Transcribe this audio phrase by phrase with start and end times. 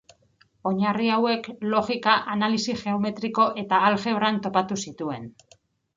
[0.69, 5.33] Oinarri hauek logika, analisi geometriko eta aljebran topatu zituen.